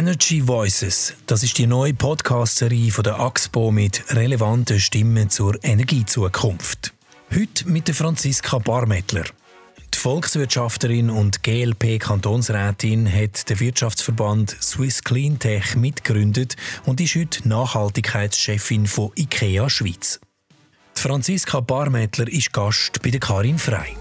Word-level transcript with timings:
Energy 0.00 0.40
Voices, 0.48 1.12
das 1.26 1.42
ist 1.42 1.58
die 1.58 1.66
neue 1.66 1.92
Podcast-Serie 1.92 2.90
von 2.90 3.04
der 3.04 3.20
AXPO 3.20 3.70
mit 3.70 4.02
relevanten 4.08 4.80
Stimmen 4.80 5.28
zur 5.28 5.62
Energiezukunft. 5.62 6.94
Heute 7.30 7.68
mit 7.68 7.86
der 7.86 7.94
Franziska 7.94 8.56
Barmettler. 8.60 9.24
Die 9.92 9.98
Volkswirtschafterin 9.98 11.10
und 11.10 11.42
GLP-Kantonsrätin 11.42 13.12
hat 13.12 13.50
den 13.50 13.60
Wirtschaftsverband 13.60 14.56
Swiss 14.62 15.04
Cleantech 15.04 15.76
mitgegründet 15.76 16.56
und 16.86 16.98
ist 17.02 17.16
heute 17.16 17.46
Nachhaltigkeitschefin 17.46 18.86
von 18.86 19.10
IKEA 19.18 19.68
Schweiz. 19.68 20.18
Die 20.96 21.00
Franziska 21.02 21.60
Barmettler 21.60 22.26
ist 22.26 22.54
Gast 22.54 23.02
bei 23.02 23.10
der 23.10 23.20
Karin 23.20 23.58
Frei. 23.58 23.94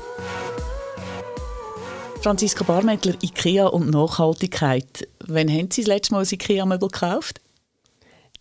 Franziska 2.21 2.65
Barmettler, 2.65 3.15
IKEA 3.21 3.67
und 3.67 3.89
Nachhaltigkeit. 3.89 5.07
Wann 5.29 5.49
haben 5.49 5.69
Sie 5.71 5.81
das 5.81 5.87
letzte 5.87 6.13
Mal 6.13 6.23
ein 6.23 6.27
IKEA-Möbel 6.29 6.89
gekauft? 6.89 7.41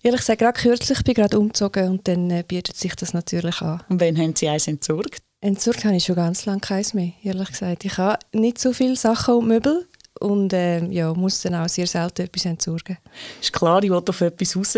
Ehrlich 0.02 0.20
gesagt, 0.20 0.40
gerade 0.40 0.60
kürzlich 0.60 1.02
bin 1.02 1.12
ich 1.12 1.16
gerade 1.16 1.38
umgezogen 1.38 1.90
und 1.90 2.08
dann 2.08 2.30
äh, 2.30 2.44
bietet 2.46 2.76
sich 2.76 2.94
das 2.94 3.14
natürlich 3.14 3.60
an. 3.60 3.82
Und 3.88 4.00
wann 4.00 4.16
haben 4.16 4.34
Sie 4.34 4.48
eins 4.48 4.68
entsorgt? 4.68 5.22
Entsorgt 5.40 5.84
habe 5.84 5.96
ich 5.96 6.04
schon 6.04 6.16
ganz 6.16 6.46
lange 6.46 6.60
keins 6.60 6.94
mehr, 6.94 7.12
ehrlich 7.22 7.48
gesagt. 7.48 7.84
Ich 7.84 7.98
habe 7.98 8.18
nicht 8.32 8.58
so 8.58 8.72
viele 8.72 8.96
Sachen 8.96 9.34
und 9.34 9.48
Möbel 9.48 9.86
und 10.20 10.52
äh, 10.52 10.84
ja, 10.86 11.12
muss 11.14 11.42
dann 11.42 11.54
auch 11.54 11.68
sehr 11.68 11.86
selten 11.86 12.22
etwas 12.22 12.44
entsorgen. 12.44 12.98
Ist 13.40 13.52
klar, 13.52 13.82
ich 13.82 13.90
will 13.90 14.02
auf 14.04 14.20
etwas 14.20 14.56
raus. 14.56 14.76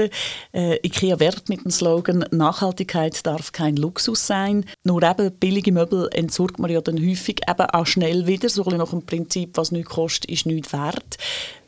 Äh, 0.52 0.76
IKEA 0.84 1.18
werbt 1.18 1.48
mit 1.48 1.64
dem 1.64 1.70
Slogan 1.70 2.24
«Nachhaltigkeit 2.30 3.24
darf 3.26 3.52
kein 3.52 3.76
Luxus 3.76 4.26
sein». 4.26 4.64
Nur 4.84 5.02
eben 5.02 5.32
billige 5.38 5.72
Möbel 5.72 6.08
entsorgt 6.12 6.58
man 6.58 6.70
ja 6.70 6.80
dann 6.80 6.98
häufig 6.98 7.40
eben 7.48 7.70
auch 7.70 7.86
schnell 7.86 8.26
wieder, 8.26 8.48
so 8.48 8.64
ein 8.64 8.78
nach 8.78 8.90
dem 8.90 9.04
Prinzip 9.06 9.56
«Was 9.56 9.72
nichts 9.72 9.90
kostet, 9.90 10.30
ist 10.30 10.46
nichts 10.46 10.72
wert». 10.72 11.16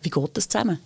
Wie 0.03 0.11
geht 0.11 0.37
das 0.37 0.49
zusammen? 0.49 0.79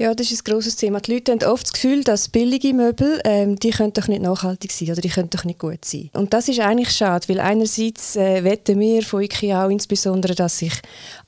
Ja, 0.00 0.14
das 0.14 0.32
ist 0.32 0.40
ein 0.40 0.50
grosses 0.50 0.76
Thema. 0.76 0.98
Die 1.00 1.12
Leute 1.12 1.32
haben 1.32 1.42
oft 1.44 1.66
das 1.66 1.74
Gefühl, 1.74 2.02
dass 2.04 2.30
billige 2.30 2.72
Möbel, 2.72 3.20
ähm, 3.22 3.56
die 3.56 3.68
können 3.68 3.92
doch 3.92 4.08
nicht 4.08 4.22
nachhaltig 4.22 4.72
sein 4.72 4.90
oder 4.90 5.02
die 5.02 5.10
können 5.10 5.28
doch 5.28 5.44
nicht 5.44 5.58
gut 5.58 5.84
sein. 5.84 6.08
Und 6.14 6.32
das 6.32 6.48
ist 6.48 6.58
eigentlich 6.58 6.90
schade, 6.90 7.28
weil 7.28 7.38
einerseits 7.38 8.16
äh, 8.16 8.42
wetten 8.42 8.80
wir 8.80 9.02
von 9.02 9.20
IKEA 9.20 9.66
auch 9.66 9.68
insbesondere, 9.68 10.34
dass 10.34 10.56
sich 10.56 10.72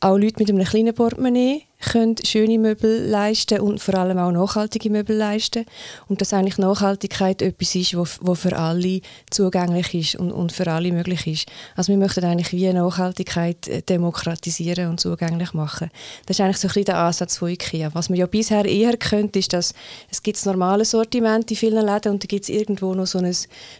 auch 0.02 0.16
Leute 0.16 0.36
mit 0.38 0.50
einem 0.50 0.64
kleinen 0.64 0.94
Portemonnaie 0.94 1.62
können 1.82 2.16
schöne 2.24 2.58
Möbel 2.58 3.06
leisten 3.08 3.60
und 3.60 3.80
vor 3.80 3.94
allem 3.94 4.18
auch 4.18 4.30
nachhaltige 4.30 4.88
Möbel 4.90 5.16
leisten. 5.16 5.66
Und 6.08 6.20
dass 6.20 6.32
eigentlich 6.32 6.58
Nachhaltigkeit 6.58 7.42
etwas 7.42 7.74
ist, 7.74 7.96
wo 7.96 8.34
für 8.34 8.56
alle 8.56 9.00
zugänglich 9.30 9.94
ist 9.94 10.14
und, 10.16 10.32
und 10.32 10.52
für 10.52 10.70
alle 10.70 10.92
möglich 10.92 11.26
ist. 11.26 11.46
Also 11.76 11.92
wir 11.92 11.98
möchten 11.98 12.24
eigentlich 12.24 12.52
wie 12.52 12.72
Nachhaltigkeit 12.72 13.68
äh, 13.68 13.82
demokratisieren 13.82 14.88
und 14.88 15.00
zugänglich 15.00 15.54
machen. 15.54 15.90
Das 16.26 16.38
ist 16.38 16.40
eigentlich 16.40 16.58
so 16.58 16.68
ein 16.68 16.70
bisschen 16.70 16.84
der 16.86 16.98
Ansatz 16.98 17.38
von 17.38 17.48
IKEA. 17.48 17.90
Was 17.94 18.08
man 18.08 18.18
ja 18.18 18.26
bisher 18.26 18.64
eher 18.64 18.96
könnte, 18.96 19.38
ist, 19.38 19.52
dass 19.52 19.74
es 20.10 20.22
gibt 20.22 20.36
das 20.36 20.46
normale 20.46 20.84
Sortiment 20.84 21.50
in 21.50 21.56
vielen 21.56 21.84
Läden 21.84 22.12
und 22.12 22.22
da 22.22 22.26
gibt 22.26 22.44
es 22.44 22.48
irgendwo 22.48 22.94
noch 22.94 23.06
so 23.06 23.18
ein 23.18 23.34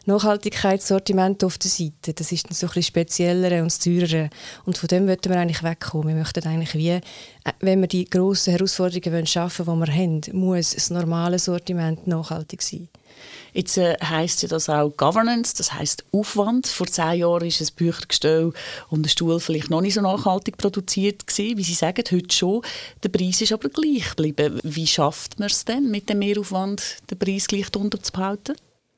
Nachhaltigkeitssortiment 0.06 1.44
auf 1.44 1.58
der 1.58 1.70
Seite. 1.70 2.14
Das 2.14 2.32
ist 2.32 2.46
dann 2.46 2.54
so 2.54 2.66
ein 2.66 2.68
bisschen 2.68 2.82
spezieller 2.82 3.62
und 3.62 3.82
teurer. 3.82 4.28
Und 4.64 4.78
von 4.78 4.88
dem 4.88 5.06
möchten 5.06 5.30
wir 5.30 5.38
eigentlich 5.38 5.62
wegkommen. 5.62 6.11
Wir 6.12 6.18
möchten 6.18 6.46
eigentlich 6.46 6.74
wie, 6.74 6.90
äh, 6.90 7.00
wenn 7.60 7.80
wir 7.80 7.88
die 7.88 8.04
grossen 8.04 8.52
Herausforderungen 8.52 9.26
schaffen 9.26 9.66
wollen, 9.66 9.80
die 9.80 9.86
wir 9.86 9.94
haben, 9.94 10.20
muss 10.32 10.74
das 10.74 10.90
normale 10.90 11.38
Sortiment 11.38 12.06
nachhaltig 12.06 12.60
sein. 12.60 12.88
Jetzt 13.54 13.78
äh, 13.78 13.96
heisst 14.02 14.42
ja 14.42 14.48
das 14.48 14.68
auch 14.68 14.90
Governance, 14.94 15.54
das 15.56 15.72
heißt 15.72 16.04
Aufwand. 16.12 16.66
Vor 16.66 16.86
zehn 16.86 17.20
Jahren 17.20 17.46
ist 17.46 17.62
ein 17.62 17.74
Büchergestell 17.76 18.52
und 18.90 19.06
ein 19.06 19.08
Stuhl 19.08 19.40
vielleicht 19.40 19.70
noch 19.70 19.80
nicht 19.80 19.94
so 19.94 20.02
nachhaltig 20.02 20.58
produziert 20.58 21.26
gewesen, 21.26 21.56
wie 21.56 21.64
Sie 21.64 21.72
sagen, 21.72 22.04
heute 22.10 22.34
schon. 22.34 22.60
Der 23.02 23.08
Preis 23.08 23.40
ist 23.40 23.52
aber 23.52 23.70
gleich 23.70 24.10
geblieben. 24.10 24.60
Wie 24.62 24.86
schafft 24.86 25.38
man 25.38 25.48
es 25.48 25.64
denn, 25.64 25.90
mit 25.90 26.10
dem 26.10 26.18
Mehraufwand 26.18 26.98
den 27.10 27.18
Preis 27.18 27.46
gleich 27.46 27.70
drunter 27.70 28.02
zu 28.02 28.12
behalten? 28.12 28.54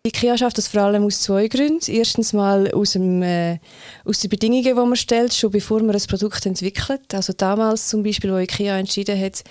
IKEA 0.06 0.37
schafft 0.37 0.59
das 0.59 0.69
vor 0.69 0.82
allem 0.82 1.04
aus 1.04 1.22
zwei 1.22 1.48
Gründen. 1.48 1.91
Erstens 1.91 2.34
mal 2.34 2.70
aus, 2.72 2.92
dem, 2.92 3.22
äh, 3.22 3.59
aus 4.04 4.19
den 4.19 4.28
Bedingungen, 4.28 4.62
die 4.62 4.75
man 4.75 4.97
stellt, 4.97 5.32
schon 5.32 5.50
bevor 5.50 5.82
man 5.82 5.97
ein 5.97 6.03
Produkt 6.06 6.44
entwickelt. 6.44 7.15
Also 7.15 7.32
damals 7.32 7.88
zum 7.88 8.03
Beispiel, 8.03 8.31
wo 8.31 8.37
IKEA 8.37 8.78
entschieden 8.78 9.19
hat, 9.19 9.42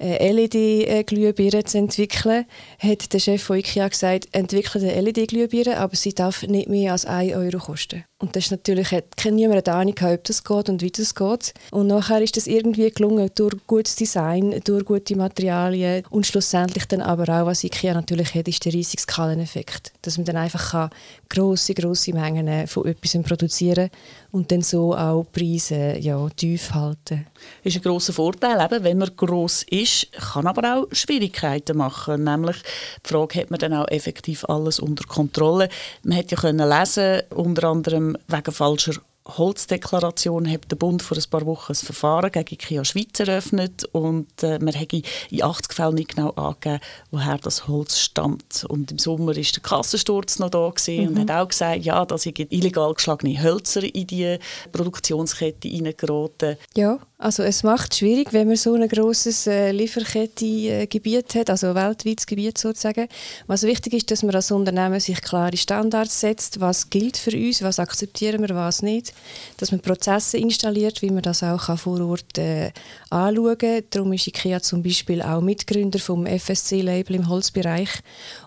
äh, 0.00 0.32
LED-Glühbirnen 0.32 1.66
zu 1.66 1.76
entwickeln, 1.76 2.46
hat 2.78 3.12
der 3.12 3.18
Chef 3.18 3.42
von 3.42 3.58
IKEA 3.58 3.86
gesagt, 3.88 4.28
entwickle 4.32 4.80
eine 4.80 4.98
LED-Glühbirne, 4.98 5.76
aber 5.76 5.94
sie 5.94 6.14
darf 6.14 6.42
nicht 6.42 6.70
mehr 6.70 6.92
als 6.92 7.04
1 7.04 7.34
Euro 7.34 7.58
kosten. 7.58 8.04
Und 8.20 8.34
das 8.34 8.46
ist 8.46 8.50
natürlich, 8.50 8.90
hat 8.90 9.04
niemand 9.30 9.68
eine 9.68 9.76
Ahnung, 9.76 9.94
ob 10.02 10.24
das 10.24 10.42
geht 10.42 10.68
und 10.70 10.82
wie 10.82 10.90
das 10.90 11.14
geht. 11.14 11.52
Und 11.70 11.86
nachher 11.86 12.20
ist 12.22 12.36
das 12.36 12.46
irgendwie 12.46 12.90
gelungen, 12.90 13.30
durch 13.34 13.54
gutes 13.66 13.94
Design, 13.94 14.58
durch 14.64 14.86
gute 14.86 15.16
Materialien 15.16 16.02
und 16.10 16.26
schlussendlich 16.26 16.86
dann 16.86 17.02
aber 17.02 17.24
auch, 17.28 17.46
was 17.46 17.62
IKEA 17.62 17.92
natürlich 17.92 18.34
hat, 18.34 18.48
ist 18.48 18.64
der 18.64 18.72
riesige 18.72 19.02
Skaleneffekt. 19.02 19.92
Dass 20.02 20.16
man 20.16 20.24
dann 20.24 20.36
einfach 20.36 20.70
kann 20.70 20.90
grosse, 21.28 21.74
grosse 21.74 22.12
Mengen 22.12 22.66
von 22.66 22.86
etwas 22.86 23.20
produzieren 23.22 23.90
und 24.30 24.52
dann 24.52 24.62
so 24.62 24.94
auch 24.94 25.26
Preise 25.32 25.96
ja, 25.98 26.28
tief 26.30 26.72
halten. 26.72 27.26
Das 27.64 27.74
ist 27.74 27.76
ein 27.76 27.82
grosser 27.82 28.12
Vorteil, 28.12 28.64
eben, 28.64 28.84
wenn 28.84 28.98
man 28.98 29.10
gross 29.16 29.64
ist, 29.70 30.12
kann 30.12 30.46
aber 30.46 30.76
auch 30.76 30.86
Schwierigkeiten 30.92 31.76
machen. 31.76 32.24
Nämlich 32.24 32.56
die 33.04 33.08
Frage, 33.08 33.40
hat 33.40 33.50
man 33.50 33.58
dann 33.58 33.74
auch 33.74 33.88
effektiv 33.88 34.44
alles 34.44 34.78
unter 34.78 35.04
Kontrolle? 35.04 35.68
Man 36.02 36.16
hätte 36.16 36.36
ja 36.36 36.40
können 36.40 36.68
lesen, 36.68 37.22
unter 37.30 37.68
anderem 37.68 38.16
wegen 38.28 38.52
falscher 38.52 38.94
Holzdeklaration 39.28 40.50
hat 40.50 40.70
der 40.70 40.76
Bund 40.76 41.02
vor 41.02 41.16
ein 41.16 41.24
paar 41.30 41.44
Wochen 41.44 41.72
ein 41.72 41.76
Verfahren 41.76 42.32
gegen 42.32 42.54
IKEA 42.54 42.84
Schweiz 42.84 43.20
eröffnet 43.20 43.84
und 43.92 44.42
äh, 44.42 44.58
man 44.58 44.74
hat 44.74 44.92
in 44.92 45.42
80 45.42 45.72
Fällen 45.74 45.94
nicht 45.96 46.16
genau 46.16 46.30
angegeben, 46.30 46.80
woher 47.10 47.36
das 47.38 47.68
Holz 47.68 47.98
stammt. 47.98 48.64
Und 48.68 48.90
im 48.90 48.98
Sommer 48.98 49.28
war 49.28 49.34
der 49.34 49.62
Kassensturz 49.62 50.38
noch 50.38 50.50
da 50.50 50.72
mhm. 50.88 51.08
und 51.08 51.18
hat 51.18 51.30
auch 51.30 51.48
gesagt, 51.48 51.84
ja, 51.84 52.04
da 52.04 52.16
sind 52.16 52.38
illegal 52.38 52.94
geschlagene 52.94 53.42
Hölzer 53.42 53.82
in 53.82 54.06
die 54.06 54.38
Produktionskette 54.72 55.68
hineingeraten. 55.68 56.56
Ja, 56.74 56.98
also 57.20 57.42
es 57.42 57.64
macht 57.64 57.92
es 57.92 57.98
schwierig, 57.98 58.32
wenn 58.32 58.46
man 58.46 58.56
so 58.56 58.74
ein 58.74 58.88
grosses 58.88 59.48
äh, 59.48 59.72
Lieferkette-Gebiet 59.72 61.34
hat, 61.34 61.50
also 61.50 61.68
ein 61.70 61.74
weltweites 61.74 62.26
Gebiet 62.26 62.58
sozusagen. 62.58 63.08
Was 63.48 63.64
wichtig 63.64 63.94
ist, 63.94 64.12
dass 64.12 64.22
man 64.22 64.36
als 64.36 64.52
Unternehmen 64.52 65.00
sich 65.00 65.20
klare 65.20 65.56
Standards 65.56 66.20
setzt, 66.20 66.60
was 66.60 66.90
gilt 66.90 67.16
für 67.16 67.36
uns, 67.36 67.60
was 67.60 67.80
akzeptieren 67.80 68.40
wir, 68.46 68.54
was 68.54 68.82
nicht. 68.82 69.12
Dass 69.56 69.72
man 69.72 69.80
Prozesse 69.80 70.38
installiert, 70.38 71.02
wie 71.02 71.10
man 71.10 71.22
das 71.22 71.42
auch 71.42 71.76
vor 71.76 72.00
Ort 72.02 72.38
äh, 72.38 72.70
anschauen 73.10 73.58
kann. 73.58 73.82
Darum 73.90 74.12
ist 74.12 74.28
IKEA 74.28 74.62
zum 74.62 74.84
Beispiel 74.84 75.20
auch 75.20 75.40
Mitgründer 75.40 75.98
vom 75.98 76.24
FSC-Label 76.24 77.16
im 77.16 77.28
Holzbereich. 77.28 77.90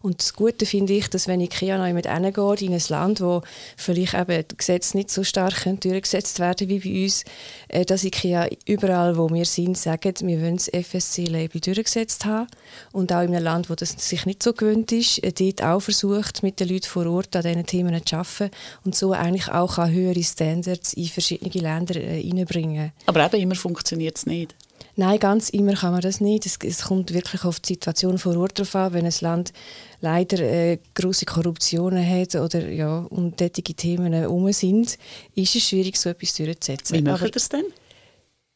Und 0.01 0.21
das 0.21 0.33
Gute 0.33 0.65
finde 0.65 0.93
ich, 0.93 1.09
dass 1.09 1.27
wenn 1.27 1.41
IKEA 1.41 1.77
noch 1.77 1.87
jemand 1.87 2.07
hingeht 2.07 2.61
in 2.61 2.73
ein 2.73 2.83
Land, 2.87 3.19
wo 3.19 3.41
vielleicht 3.75 4.13
eben 4.13 4.45
die 4.49 4.55
Gesetze 4.55 4.95
nicht 4.95 5.11
so 5.11 5.25
stark 5.25 5.65
durchgesetzt 5.81 6.39
werden 6.39 6.69
wie 6.69 6.79
bei 6.79 7.03
uns, 7.03 7.25
äh, 7.67 7.83
dass 7.83 8.05
IKEA 8.05 8.47
überall, 8.65 9.17
wo 9.17 9.29
wir 9.29 9.45
sind, 9.45 9.77
sagen, 9.77 10.13
wir 10.21 10.41
wollen 10.41 10.57
das 10.57 10.69
FSC-Label 10.69 11.61
durchgesetzt 11.61 12.25
haben. 12.25 12.47
Und 12.91 13.11
auch 13.11 13.21
in 13.21 13.35
einem 13.35 13.43
Land, 13.43 13.69
wo 13.69 13.75
das 13.75 13.91
sich 13.97 14.25
nicht 14.25 14.43
so 14.43 14.53
gewöhnt 14.53 14.91
ist, 14.91 15.23
äh, 15.23 15.31
dort 15.31 15.63
auch 15.63 15.79
versucht, 15.79 16.43
mit 16.43 16.59
den 16.59 16.69
Leuten 16.69 16.87
vor 16.87 17.05
Ort 17.07 17.35
an 17.35 17.43
diesen 17.43 17.65
Themen 17.65 18.05
zu 18.05 18.15
arbeiten 18.15 18.51
und 18.83 18.95
so 18.95 19.11
eigentlich 19.13 19.49
auch 19.49 19.77
höhere 19.77 20.23
Standards 20.23 20.93
in 20.93 21.05
verschiedene 21.05 21.51
Länder 21.51 21.95
äh, 21.95 22.21
reinbringen. 22.21 22.91
Aber 23.05 23.25
eben 23.25 23.41
immer 23.41 23.55
funktioniert 23.55 24.17
es 24.17 24.25
nicht. 24.25 24.55
Nein, 24.95 25.19
ganz 25.19 25.49
immer 25.49 25.73
kann 25.73 25.93
man 25.93 26.01
das 26.01 26.19
nicht. 26.19 26.45
Es, 26.45 26.57
es, 26.63 26.83
kommt 26.83 27.13
wirklich 27.13 27.45
auf 27.45 27.59
die 27.59 27.73
Situation 27.73 28.17
vor 28.17 28.35
Ort 28.37 28.59
drauf 28.59 28.75
an. 28.75 28.93
Wenn 28.93 29.05
ein 29.05 29.13
Land 29.21 29.53
leider 30.01 30.39
äh, 30.39 30.79
große 30.93 31.25
Korruptionen 31.25 32.05
hat 32.07 32.35
oder 32.35 32.67
ja, 32.67 32.99
und 33.09 33.37
tätige 33.37 33.73
Themen 33.73 34.13
herum 34.13 34.51
sind, 34.51 34.97
ist 35.35 35.55
es 35.55 35.67
schwierig, 35.67 35.97
so 35.97 36.09
etwas 36.09 36.35
durchzusetzen. 36.35 36.97
Wie 36.97 37.01
machen 37.01 37.31
das 37.31 37.49
denn? 37.49 37.65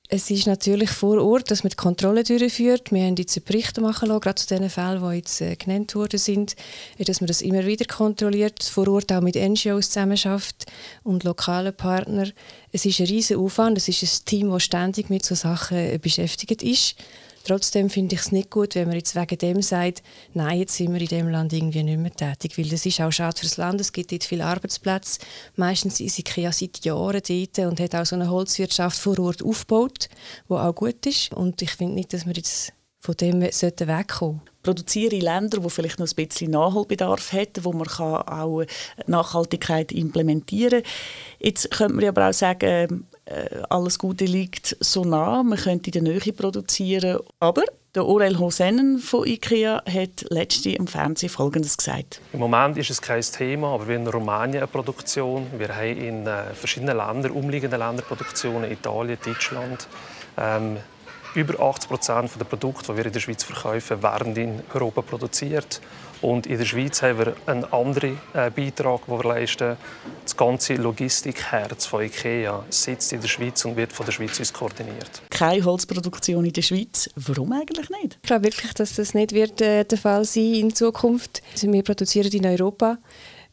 Es 0.07 0.30
ist 0.30 0.46
natürlich 0.46 0.92
vor 0.92 1.19
Ort, 1.19 1.50
dass 1.50 1.63
man 1.63 1.72
die 1.72 1.78
Kontrolle 1.78 2.24
durchführt. 2.24 2.92
Wir 2.92 3.06
haben 3.06 3.16
jetzt 3.16 3.44
Berichte 3.44 3.81
machen 3.81 4.10
lassen, 4.10 4.22
gerade 4.22 4.36
zu 4.36 4.48
den 4.48 4.69
Fällen, 4.69 5.02
die 5.02 5.16
jetzt 5.16 5.42
äh, 5.42 5.56
genannt 5.56 5.96
worden 5.96 6.19
sind, 6.19 6.56
dass 7.00 7.22
man 7.22 7.28
das 7.28 7.42
immer 7.42 7.66
wieder 7.66 7.86
kontrolliert, 7.86 8.63
vor 8.63 8.88
Ort 8.88 9.12
auch 9.12 9.22
mit 9.22 9.36
NGOs 9.36 9.90
zusammenarbeitet 9.90 10.66
und 11.04 11.24
lokalen 11.24 11.75
Partnern. 11.75 12.34
Es 12.72 12.86
ist 12.86 13.00
ein 13.00 13.07
riesiger 13.07 13.40
Aufwand, 13.40 13.80
es 13.80 13.88
ist 13.88 14.04
ein 14.04 14.25
Team, 14.25 14.52
das 14.52 14.63
ständig 14.63 15.10
mit 15.10 15.25
solchen 15.25 15.42
Sachen 15.42 15.78
äh, 15.78 15.98
beschäftigt 15.98 16.62
ist. 16.62 16.96
Trotzdem 17.45 17.92
finde 17.92 18.15
ich 18.15 18.21
es 18.21 18.31
nicht 18.31 18.50
gut, 18.50 18.74
wenn 18.74 18.88
man 18.88 18.97
jetzt 18.97 19.15
wegen 19.15 19.38
dem 19.38 19.62
sagt, 19.62 20.01
nein, 20.33 20.59
jetzt 20.59 20.75
sind 20.75 20.92
wir 20.92 21.00
in 21.00 21.07
dem 21.07 21.30
Land 21.30 21.53
irgendwie 21.53 21.83
nicht 21.83 22.00
mehr 22.00 22.12
tätig, 22.12 22.57
weil 22.57 22.68
das 22.68 22.86
ist 22.86 23.00
auch 23.00 23.12
schade 23.12 23.38
für 23.38 23.45
das 23.45 23.57
Land, 23.57 23.80
es 23.80 23.94
gibt 23.94 24.12
dort 24.12 24.24
viele 24.24 24.45
Arbeitsplätze. 24.45 25.19
Meistens 25.56 26.00
ist 26.00 26.18
IKEA 26.18 26.51
seit 26.51 26.83
Jahren 26.83 27.21
dort 27.27 27.59
und 27.59 27.80
hat 27.80 27.95
auch 27.95 28.06
so 28.06 28.15
eine 28.15 28.31
Holzwirtschaft 28.31 28.97
vor 28.97 29.19
Ort 29.19 29.44
aufgebaut, 29.44 30.09
die 30.50 30.53
auch 30.53 30.74
gut 30.74 31.06
ist. 31.06 31.33
Und 31.33 31.62
ich 31.62 31.71
finde 31.71 31.94
nicht, 31.94 32.13
dass 32.13 32.25
wir 32.25 32.33
jetzt 32.33 32.74
von 33.00 33.15
dem 33.15 33.42
wegkommen 33.42 33.51
sollten 33.51 34.42
produziere 34.63 35.15
in 35.15 35.21
Ländern, 35.21 35.63
wo 35.63 35.69
vielleicht 35.69 36.00
noch 36.00 36.07
ein 36.07 36.27
bisschen 36.27 36.51
Nachholbedarf 36.51 37.31
hat, 37.33 37.63
wo 37.63 37.71
man 37.71 37.88
auch 37.88 38.63
Nachhaltigkeit 39.06 39.92
implementieren 39.92 40.81
kann. 40.81 40.92
Jetzt 41.39 41.69
könnte 41.69 41.94
man 41.94 42.06
aber 42.06 42.30
auch 42.30 42.33
sagen, 42.33 42.65
äh, 42.65 42.88
alles 43.69 43.98
Gute 43.98 44.25
liegt 44.25 44.77
so 44.80 45.04
nah, 45.04 45.42
man 45.42 45.57
könnte 45.57 45.89
in 45.89 46.06
der 46.06 46.13
Nähe 46.13 46.33
produzieren, 46.33 47.19
aber 47.39 47.63
der 47.95 48.06
Orel 48.06 48.38
Hosennen 48.38 49.00
von 49.00 49.25
IKEA 49.25 49.81
hat 49.86 50.25
letzte 50.30 50.72
im 50.72 50.86
Fernsehen 50.86 51.30
Folgendes 51.30 51.77
gesagt. 51.77 52.19
Im 52.33 52.39
Moment 52.39 52.77
ist 52.77 52.89
es 52.89 53.01
kein 53.01 53.22
Thema, 53.22 53.69
aber 53.69 53.88
wir 53.88 53.95
haben 53.95 54.04
in 54.04 54.10
Rumänien 54.10 54.57
eine 54.57 54.68
Produktion. 54.68 55.48
Wir 55.57 55.74
haben 55.74 55.98
in 55.98 56.27
äh, 56.27 56.54
verschiedenen 56.54 56.98
Ländern, 56.98 57.31
umliegenden 57.31 57.80
Ländern 57.80 58.06
Produktionen, 58.06 58.69
Italien, 58.69 59.18
Deutschland. 59.24 59.88
Ähm, 60.38 60.78
über 61.36 61.57
80 61.57 61.89
Prozent 61.89 62.31
der 62.38 62.45
Produkte, 62.45 62.92
die 62.92 62.98
wir 62.98 63.06
in 63.06 63.13
der 63.13 63.19
Schweiz 63.21 63.44
verkaufen, 63.44 64.04
werden 64.04 64.36
in 64.36 64.62
Europa 64.74 65.01
produziert. 65.01 65.80
Und 66.22 66.48
in 66.48 66.58
der 66.58 66.66
Schweiz 66.66 67.02
haben 67.02 67.20
wir 67.20 67.36
einen 67.46 67.66
anderen 67.66 68.20
äh, 68.34 68.50
Beitrag, 68.50 69.06
den 69.06 69.18
wir 69.18 69.24
leisten. 69.24 69.78
Das 70.24 70.36
ganze 70.36 70.76
Logistikherz 70.76 71.86
von 71.86 72.04
IKEA 72.04 72.64
sitzt 72.70 73.14
in 73.14 73.22
der 73.22 73.28
Schweiz 73.28 73.64
und 73.66 73.76
wird 73.76 73.94
von 73.94 74.06
der 74.06 74.14
Schweiz 74.14 74.40
aus 74.40 74.54
koordiniert. 74.54 75.22
Keine 75.30 75.64
Holzproduktion 75.64 76.46
in 76.46 76.54
der 76.54 76.62
Schweiz. 76.62 77.10
Warum 77.16 77.52
eigentlich 77.54 77.90
nicht? 77.90 78.18
Ich 78.22 78.28
glaube 78.28 78.46
wirklich, 78.46 78.74
dass 78.74 78.96
das 78.96 79.14
nicht 79.14 79.34
wird, 79.34 79.62
äh, 79.62 79.84
der 79.84 79.98
Fall 79.98 80.26
sein 80.26 80.54
in 80.56 80.74
Zukunft. 80.74 81.42
Also 81.54 81.72
wir 81.72 81.84
produzieren 81.84 82.32
in 82.32 82.46
Europa. 82.46 82.98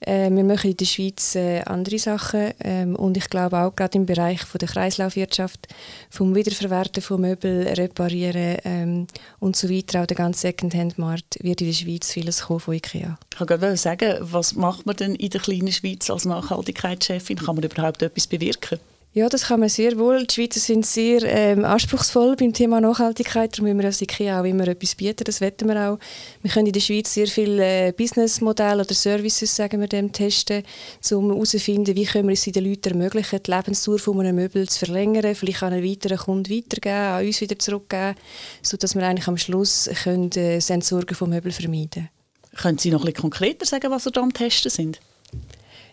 Äh, 0.06 0.30
wir 0.30 0.44
machen 0.44 0.70
in 0.70 0.76
der 0.76 0.84
Schweiz 0.84 1.34
äh, 1.34 1.60
andere 1.62 1.98
Sachen 1.98 2.52
ähm, 2.60 2.96
und 2.96 3.16
ich 3.16 3.28
glaube 3.30 3.58
auch 3.58 3.74
gerade 3.74 3.98
im 3.98 4.06
Bereich 4.06 4.42
von 4.42 4.58
der 4.58 4.68
Kreislaufwirtschaft, 4.68 5.68
vom 6.10 6.34
Wiederverwerten 6.34 7.02
von 7.02 7.20
Möbeln, 7.20 7.66
Reparieren 7.68 8.58
ähm, 8.64 9.06
und 9.38 9.56
so 9.56 9.70
weiter, 9.70 10.02
auch 10.02 10.06
der 10.06 10.16
ganze 10.16 10.40
Secondhand-Markt 10.40 11.38
wird 11.42 11.60
in 11.60 11.68
der 11.68 11.74
Schweiz 11.74 12.10
vieles 12.10 12.42
kommen 12.42 12.60
von 12.60 12.74
IKEA. 12.74 13.18
Ich 13.30 13.38
kann 13.38 13.46
gerade 13.46 13.76
sagen, 13.76 14.16
was 14.20 14.54
macht 14.54 14.86
man 14.86 14.96
denn 14.96 15.14
in 15.14 15.30
der 15.30 15.40
kleinen 15.40 15.72
Schweiz 15.72 16.10
als 16.10 16.24
Nachhaltigkeitschefin? 16.24 17.38
Kann 17.38 17.54
man 17.56 17.64
überhaupt 17.64 18.02
etwas 18.02 18.26
bewirken? 18.26 18.78
Ja, 19.14 19.28
das 19.28 19.44
kann 19.44 19.60
man 19.60 19.68
sehr 19.68 19.98
wohl. 19.98 20.24
Die 20.24 20.34
Schweizer 20.34 20.58
sind 20.58 20.86
sehr 20.86 21.22
ähm, 21.24 21.66
anspruchsvoll 21.66 22.34
beim 22.34 22.54
Thema 22.54 22.80
Nachhaltigkeit. 22.80 23.52
Darum 23.52 23.66
müssen 23.66 23.78
wir 23.80 23.84
als 23.84 24.00
IKEA 24.00 24.40
auch 24.40 24.44
immer 24.44 24.66
etwas 24.66 24.94
bieten. 24.94 25.24
Das 25.24 25.42
wetten 25.42 25.68
wir 25.68 25.76
auch. 25.90 25.98
Wir 26.40 26.50
können 26.50 26.68
in 26.68 26.72
der 26.72 26.80
Schweiz 26.80 27.12
sehr 27.12 27.26
viele 27.26 27.88
äh, 27.88 27.92
Businessmodelle 27.92 28.82
oder 28.82 28.94
Services, 28.94 29.54
sagen 29.54 29.82
wir 29.82 29.88
dem, 29.88 30.12
testen, 30.12 30.62
um 31.10 31.30
herauszufinden, 31.30 31.94
wie 31.94 32.06
können 32.06 32.26
wir 32.26 32.32
es 32.32 32.44
den 32.44 32.64
Leuten 32.64 32.88
ermöglichen, 32.88 33.42
die 33.42 33.50
Lebensdauer 33.50 33.98
von 33.98 34.18
einem 34.18 34.36
Möbel 34.36 34.66
zu 34.66 34.78
verlängern, 34.86 35.34
vielleicht 35.34 35.62
an 35.62 35.74
einen 35.74 35.84
weiteren 35.84 36.16
Kunden 36.16 36.50
weitergeben, 36.50 36.96
an 36.96 37.26
uns 37.26 37.40
wieder 37.42 37.58
zurückgeben, 37.58 38.14
sodass 38.62 38.94
wir 38.94 39.02
eigentlich 39.02 39.28
am 39.28 39.36
Schluss 39.36 39.90
können, 40.04 40.32
äh, 40.36 40.54
das 40.54 40.70
Entsorgen 40.70 41.14
von 41.14 41.28
Möbeln 41.28 41.52
vermeiden 41.52 42.08
können. 42.56 42.78
Sie 42.78 42.90
noch 42.90 43.04
bisschen 43.04 43.20
konkreter 43.20 43.66
sagen, 43.66 43.90
was 43.90 44.04
Sie 44.04 44.10
da 44.10 44.22
am 44.22 44.32
Testen 44.32 44.70
sind? 44.70 45.00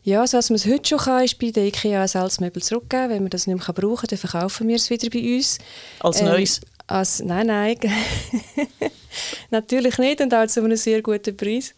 Ja, 0.03 0.21
also 0.21 0.37
was 0.37 0.49
man 0.49 0.55
es 0.55 0.65
heute 0.65 0.87
schon 0.87 0.99
kann, 0.99 1.23
ist 1.23 1.39
bei 1.39 1.51
der 1.51 1.65
IKEA 1.65 2.01
ein 2.01 2.07
Salzmöbel 2.07 2.61
zurückgeben. 2.61 3.09
Wenn 3.09 3.23
man 3.23 3.29
das 3.29 3.47
nicht 3.47 3.55
mehr 3.55 3.73
brauchen 3.73 3.97
kann, 3.97 4.07
dann 4.09 4.19
verkaufen 4.19 4.67
wir 4.67 4.75
es 4.75 4.89
wieder 4.89 5.09
bei 5.09 5.35
uns. 5.35 5.57
Als 5.99 6.21
ähm, 6.21 6.27
neues? 6.27 6.61
Als, 6.89 7.21
nein, 7.24 7.45
nein. 7.45 7.77
Natürlich 9.51 10.00
nicht 10.00 10.21
und 10.21 10.33
auch 10.33 10.47
zu 10.47 10.63
einem 10.63 10.75
sehr 10.75 11.03
guten 11.03 11.38
Preis. 11.38 11.75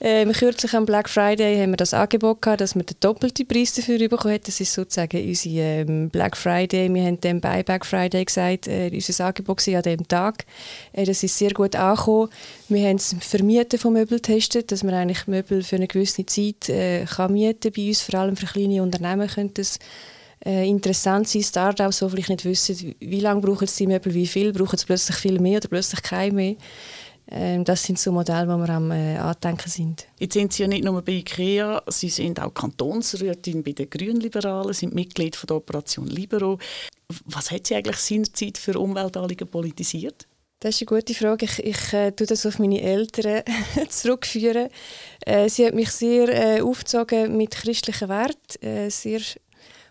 Ähm, 0.00 0.32
kürzlich 0.32 0.72
am 0.72 0.86
Black 0.86 1.10
Friday 1.10 1.60
haben 1.60 1.72
wir 1.72 1.76
das 1.76 1.92
Angebot 1.92 2.40
gehabt, 2.40 2.62
dass 2.62 2.74
wir 2.74 2.82
den 2.82 2.96
doppelten 3.00 3.46
Preis 3.46 3.74
dafür 3.74 3.98
bekommen 3.98 4.34
haben. 4.34 4.42
Das 4.44 4.58
ist 4.58 4.72
sozusagen 4.72 5.28
unser 5.28 5.50
ähm, 5.50 6.08
Black 6.08 6.38
Friday. 6.38 6.92
Wir 6.92 7.04
haben 7.04 7.20
dem 7.20 7.42
Buyback 7.42 7.84
Friday 7.84 8.24
gesagt, 8.24 8.66
äh, 8.66 8.90
unser 8.90 9.26
Angebot 9.26 9.68
an 9.68 9.82
diesem 9.82 10.08
Tag. 10.08 10.46
Äh, 10.94 11.04
das 11.04 11.22
ist 11.22 11.36
sehr 11.36 11.52
gut 11.52 11.76
angekommen. 11.76 12.30
Wir 12.70 12.88
haben 12.88 12.96
das 12.96 13.14
Vermieten 13.20 13.78
von 13.78 13.92
Möbeln 13.92 14.22
getestet, 14.22 14.72
dass 14.72 14.82
man 14.82 14.94
eigentlich 14.94 15.26
Möbel 15.26 15.62
für 15.62 15.76
eine 15.76 15.86
gewisse 15.86 16.24
Zeit 16.24 16.70
äh, 16.70 17.04
kann 17.04 17.32
mieten 17.32 17.72
bei 17.76 17.88
uns, 17.88 18.00
vor 18.00 18.20
allem 18.20 18.36
für 18.36 18.46
kleine 18.46 18.82
Unternehmen 18.82 19.28
könnte 19.28 19.60
das 19.60 19.78
äh, 20.46 20.68
interessant 20.68 21.28
sein, 21.28 21.42
Startups, 21.42 21.98
die 21.98 22.08
vielleicht 22.08 22.28
nicht 22.28 22.44
wissen, 22.44 22.94
wie 23.00 23.20
lange 23.20 23.40
brauchen 23.40 23.66
sie 23.66 23.84
die 23.84 23.92
Möbel, 23.92 24.14
wie 24.14 24.26
viel, 24.26 24.52
brauchen 24.52 24.78
sie 24.78 24.86
plötzlich 24.86 25.16
viel 25.16 25.40
mehr 25.40 25.58
oder 25.58 25.68
plötzlich 25.68 26.02
keine 26.02 26.32
mehr. 26.32 26.56
Ähm, 27.28 27.64
das 27.64 27.82
sind 27.82 27.98
so 27.98 28.12
Modelle, 28.12 28.46
die 28.46 28.66
wir 28.66 28.68
am 28.68 28.92
äh, 28.92 29.16
Andenken 29.16 29.68
sind. 29.68 30.06
Jetzt 30.20 30.34
sind 30.34 30.52
Sie 30.52 30.62
ja 30.62 30.68
nicht 30.68 30.84
nur 30.84 31.02
bei 31.02 31.12
IKEA, 31.12 31.82
Sie 31.88 32.08
sind 32.08 32.40
auch 32.40 32.54
Kantonsrätin 32.54 33.64
bei 33.64 33.72
den 33.72 33.90
Grünliberalen, 33.90 34.72
sind 34.72 34.94
Mitglied 34.94 35.34
von 35.34 35.48
der 35.48 35.56
Operation 35.56 36.06
Libero. 36.06 36.58
Was 37.24 37.50
hat 37.50 37.66
Sie 37.66 37.74
eigentlich 37.74 37.96
seinerzeit 37.96 38.58
für 38.58 38.78
Umweltanliegen 38.78 39.48
politisiert? 39.48 40.28
Das 40.60 40.80
ist 40.80 40.88
eine 40.88 41.00
gute 41.00 41.14
Frage. 41.14 41.44
Ich, 41.44 41.58
ich 41.58 41.92
äh, 41.92 42.12
tue 42.12 42.26
das 42.26 42.46
auf 42.46 42.58
meine 42.58 42.80
Eltern 42.80 43.42
zurückführen. 43.88 44.68
Äh, 45.20 45.48
sie 45.50 45.66
hat 45.66 45.74
mich 45.74 45.90
sehr 45.90 46.28
äh, 46.28 46.60
aufgezogen 46.62 47.36
mit 47.36 47.50
christlichen 47.50 48.08
Werten, 48.08 48.64
äh, 48.64 48.88
sehr 48.88 49.20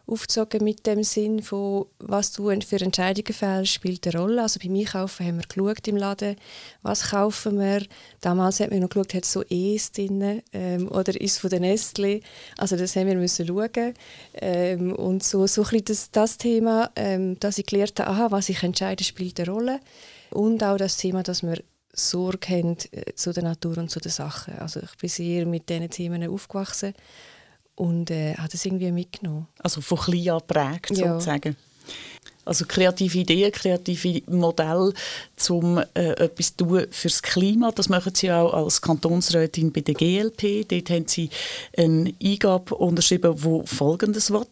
aufgezogen 0.08 0.64
mit 0.64 0.86
dem 0.86 1.04
Sinn 1.04 1.42
von, 1.42 1.86
was 2.00 2.32
du 2.32 2.52
für 2.62 2.82
Entscheidungen 2.82 3.34
fällst, 3.34 3.74
spielt 3.74 4.06
eine 4.08 4.20
Rolle. 4.20 4.42
Also 4.42 4.60
beim 4.60 4.76
Einkaufen 4.76 5.26
haben 5.26 5.38
wir 5.38 5.48
geschaut 5.48 5.88
im 5.88 5.98
Laden, 5.98 6.36
was 6.84 7.10
kaufen 7.10 7.60
wir. 7.60 7.86
Damals 8.22 8.60
hat 8.60 8.72
man 8.72 8.82
noch 8.82 8.90
geschaut, 8.90 9.14
hat 9.14 9.24
es 9.24 9.32
so 9.32 9.44
E's 9.50 9.92
drin 9.92 10.42
ähm, 10.54 10.88
oder 10.90 11.20
ist 11.20 11.40
von 11.40 11.50
der 11.50 11.60
Nestle. 11.60 12.22
Also 12.58 12.76
das 12.76 12.96
haben 12.96 13.08
wir 13.08 13.16
müssen 13.16 13.48
schauen. 13.48 13.94
Ähm, 14.34 14.94
und 14.94 15.24
so, 15.24 15.48
so 15.48 15.64
ein 15.64 15.84
das, 15.86 16.12
das 16.12 16.38
Thema, 16.38 16.92
ähm, 16.96 17.40
dass 17.40 17.58
ich 17.58 17.66
gelernt 17.66 18.00
habe, 18.00 18.12
aha, 18.12 18.32
was 18.32 18.50
ich 18.50 18.62
entscheide, 18.62 19.04
spielt 19.04 19.40
eine 19.40 19.52
Rolle. 19.52 19.80
Und 20.30 20.64
auch 20.64 20.78
das 20.78 20.98
Thema, 20.98 21.24
dass 21.24 21.42
wir 21.42 21.64
Sorge 21.94 22.50
haben 22.50 22.78
äh, 22.92 23.14
zu 23.16 23.34
der 23.34 23.44
Natur 23.44 23.78
und 23.78 23.90
zu 23.90 24.00
den 24.00 24.12
Sachen. 24.12 24.56
Also 24.60 24.82
ich 24.82 24.98
bin 24.98 25.10
sehr 25.10 25.46
mit 25.46 25.70
diesen 25.70 25.90
Themen 25.90 26.28
aufgewachsen 26.30 26.94
und 27.76 28.12
äh, 28.12 28.36
hat 28.36 28.54
es 28.54 28.66
irgendwie 28.66 28.92
mitgenommen. 28.92 29.48
Also 29.60 29.82
von 29.82 29.98
klein 29.98 30.30
an 30.30 30.40
geprägt 30.40 30.98
ja. 30.98 31.14
sozusagen. 31.14 31.56
Also 32.46 32.66
kreative 32.66 33.18
Ideen, 33.18 33.52
kreative 33.52 34.22
Modelle, 34.32 34.94
um 35.50 35.80
äh, 35.96 36.12
etwas 36.12 36.56
zu 36.56 36.66
tun 36.66 36.86
fürs 36.92 37.22
Klima. 37.22 37.72
Das 37.72 37.90
machen 37.90 38.14
Sie 38.14 38.32
auch 38.32 38.54
als 38.54 38.82
Kantonsrätin 38.82 39.72
bei 39.72 39.82
der 39.82 39.96
GLP. 39.96 40.68
Dort 40.68 40.90
haben 40.92 41.08
Sie 41.08 41.30
eine 41.76 42.14
Eingabe 42.24 42.76
unterschrieben, 42.76 43.34
wo 43.44 43.66
folgendes 43.66 44.30
wird. 44.30 44.48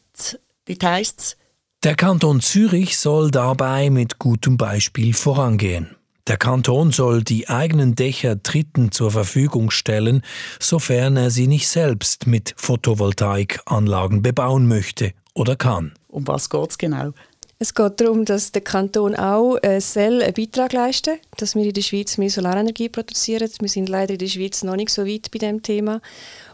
Dort 0.65 0.83
heisst 0.83 1.19
es, 1.19 1.37
der 1.83 1.95
Kanton 1.95 2.39
Zürich 2.39 2.97
soll 2.97 3.29
dabei 3.29 3.89
mit 3.89 4.17
gutem 4.17 4.55
Beispiel 4.55 5.13
vorangehen. 5.13 5.97
Der 6.25 6.37
Kanton 6.37 6.93
soll 6.93 7.21
die 7.21 7.49
eigenen 7.49 7.95
Dächer 7.95 8.37
Dritten 8.37 8.93
zur 8.93 9.11
Verfügung 9.11 9.71
stellen, 9.71 10.21
sofern 10.57 11.17
er 11.17 11.31
sie 11.31 11.47
nicht 11.47 11.67
selbst 11.67 12.27
mit 12.27 12.53
Photovoltaikanlagen 12.55 14.21
bebauen 14.21 14.65
möchte 14.65 15.11
oder 15.33 15.57
kann. 15.57 15.93
Um 16.07 16.25
was 16.25 16.49
geht 16.49 16.69
es 16.69 16.77
genau? 16.77 17.11
Es 17.59 17.73
geht 17.73 17.99
darum, 17.99 18.23
dass 18.23 18.53
der 18.53 18.61
Kanton 18.61 19.15
auch 19.15 19.57
äh, 19.61 19.81
soll 19.81 20.21
einen 20.21 20.33
Beitrag 20.33 20.71
leisten 20.73 21.19
dass 21.37 21.55
wir 21.55 21.65
in 21.65 21.73
der 21.73 21.81
Schweiz 21.81 22.17
mehr 22.17 22.29
Solarenergie 22.29 22.89
produzieren. 22.89 23.49
Wir 23.59 23.69
sind 23.69 23.89
leider 23.89 24.13
in 24.13 24.19
der 24.19 24.27
Schweiz 24.27 24.63
noch 24.63 24.75
nicht 24.75 24.89
so 24.89 25.05
weit 25.05 25.29
bei 25.31 25.39
dem 25.39 25.61
Thema. 25.61 26.01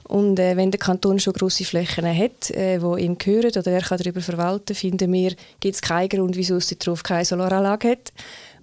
Und 0.04 0.40
äh, 0.40 0.58
wenn 0.58 0.72
der 0.72 0.80
Kanton 0.80 1.20
schon 1.20 1.34
große 1.34 1.66
Flächen 1.66 2.06
hat, 2.06 2.50
äh, 2.52 2.82
wo 2.82 2.96
ihm 2.96 3.20
gehören 3.20 3.52
oder 3.56 3.72
er 3.72 3.82
kann 3.82 4.00
darüber 4.00 4.22
verwalten, 4.22 4.76
finden 4.76 5.14
wir, 5.14 5.36
gibt 5.60 5.76
es 5.76 5.82
keinen 5.82 6.10
Grund, 6.10 6.36
wieso 6.36 6.56
es 6.56 6.76
darauf 6.80 7.04
keine 7.04 7.26
Solaranlage 7.26 7.92
hat. 7.92 8.12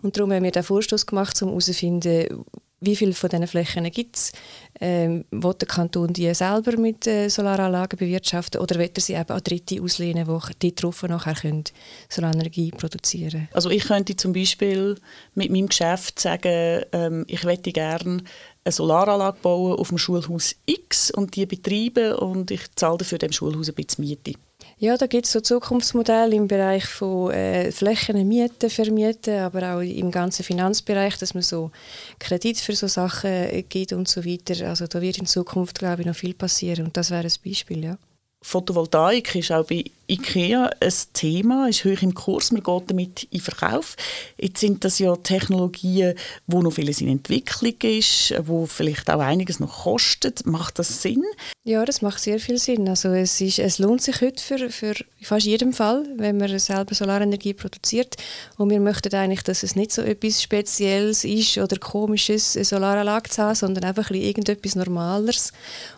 Und 0.06 0.16
darum 0.16 0.32
haben 0.32 0.44
wir 0.44 0.52
den 0.52 0.62
Vorstoß 0.62 1.04
gemacht, 1.04 1.42
um 1.42 1.48
herauszufinden, 1.48 2.44
wie 2.78 2.94
viele 2.94 3.12
von 3.12 3.28
diesen 3.28 3.48
Flächen 3.48 3.90
gibt 3.90 4.14
es? 4.14 4.32
Ähm, 4.80 5.25
will 5.32 5.54
der 5.54 5.66
Kanton 5.66 6.12
die 6.12 6.32
selber 6.32 6.76
mit 6.76 7.08
äh, 7.08 7.28
Solaranlagen 7.28 7.98
bewirtschaften 7.98 8.60
oder 8.60 8.78
wird 8.78 8.96
er 8.96 9.00
sie 9.00 9.14
eben 9.14 9.30
an 9.30 9.42
Dritte 9.42 9.82
auslehnen, 9.82 10.28
die 10.62 10.75
darauf 10.76 11.02
nachher 11.02 11.34
können 11.34 11.64
Solarenergie 12.08 12.70
produzieren 12.70 13.30
können? 13.30 13.48
Also 13.52 13.68
ich 13.70 13.82
könnte 13.82 14.14
zum 14.14 14.32
Beispiel 14.32 14.96
mit 15.34 15.50
meinem 15.50 15.66
Geschäft 15.66 16.20
sagen, 16.20 16.84
ähm, 16.92 17.25
ich 17.26 17.42
möchte 17.42 17.72
gerne 17.72 18.22
eine 18.62 18.72
Solaranlage 18.72 19.38
bauen 19.42 19.76
auf 19.76 19.88
dem 19.88 19.98
Schulhaus 19.98 20.54
X 20.66 21.10
und 21.10 21.34
die 21.34 21.46
betreiben 21.46 22.14
und 22.14 22.52
ich 22.52 22.62
zahle 22.76 22.98
dafür 22.98 23.18
dem 23.18 23.32
Schulhaus 23.32 23.68
ein 23.70 23.75
bisschen 23.75 24.04
Miete. 24.04 24.34
Ja, 24.78 24.99
da 24.99 25.06
gibt 25.06 25.25
es 25.25 25.33
so 25.33 25.40
Zukunftsmodelle 25.40 26.37
im 26.37 26.49
Bereich 26.49 26.85
von 26.85 27.30
äh, 27.30 27.73
Flächen 27.73 28.28
mieten, 28.28 28.68
vermieten, 28.68 29.38
aber 29.38 29.75
auch 29.75 29.80
im 29.80 30.11
ganzen 30.11 30.42
Finanzbereich, 30.42 31.16
dass 31.16 31.33
man 31.33 31.42
so 31.42 31.71
Kredit 32.18 32.59
für 32.59 32.76
so 32.76 32.87
Sachen 32.87 33.30
äh, 33.30 33.62
gibt 33.62 33.95
und 33.95 34.06
so 34.06 34.23
weiter. 34.23 34.68
Also 34.68 34.87
da 34.87 35.00
wird 35.00 35.16
in 35.16 35.25
Zukunft, 35.25 35.78
glaube 35.78 36.02
ich, 36.02 36.06
noch 36.06 36.14
viel 36.14 36.35
passieren 36.35 36.87
und 36.87 36.97
das 36.97 37.11
wäre 37.11 37.25
ein 37.25 37.33
Beispiel, 37.42 37.85
ja. 37.85 37.97
Photovoltaik 38.42 39.35
ist 39.35 39.50
auch 39.50 39.64
bei 39.64 39.83
IKEA 40.08 40.70
ein 40.80 40.92
Thema, 41.12 41.68
ist 41.68 41.84
hoch 41.84 42.02
im 42.02 42.14
Kurs, 42.14 42.52
man 42.52 42.62
geht 42.62 42.90
damit 42.90 43.25
in 43.30 43.40
Verkauf. 43.40 43.96
Jetzt 44.38 44.60
sind 44.60 44.84
das 44.84 44.98
ja 44.98 45.16
Technologien, 45.16 46.14
wo 46.46 46.62
noch 46.62 46.72
vieles 46.72 47.00
in 47.00 47.08
Entwicklung 47.08 47.75
ist, 47.82 48.34
wo 48.44 48.66
vielleicht 48.66 49.10
auch 49.10 49.20
einiges 49.20 49.60
noch 49.60 49.84
kostet. 49.84 50.46
Macht 50.46 50.78
das 50.78 51.02
Sinn? 51.02 51.25
Ja, 51.64 51.84
das 51.84 52.02
macht 52.02 52.20
sehr 52.20 52.38
viel 52.38 52.58
Sinn. 52.58 52.88
Also 52.88 53.08
es, 53.08 53.40
ist, 53.40 53.58
es 53.58 53.78
lohnt 53.78 54.00
sich 54.00 54.20
heute 54.20 54.42
für, 54.42 54.70
für 54.70 54.94
fast 55.20 55.46
jedem 55.46 55.72
Fall, 55.72 56.04
wenn 56.16 56.36
man 56.36 56.56
selber 56.58 56.94
Solarenergie 56.94 57.54
produziert. 57.54 58.16
Und 58.56 58.70
wir 58.70 58.78
möchten 58.78 59.14
eigentlich, 59.14 59.42
dass 59.42 59.64
es 59.64 59.75
nicht 59.75 59.90
so 59.92 60.02
etwas 60.02 60.40
Spezielles 60.42 61.25
ist 61.25 61.58
oder 61.58 61.76
Komisches, 61.78 62.56
eine 62.56 62.64
Solaranlage 62.64 63.30
zu 63.30 63.42
haben, 63.42 63.54
sondern 63.56 63.84
einfach 63.84 64.10
ein 64.10 64.16
irgendetwas 64.16 64.76
Normaleres. 64.76 65.52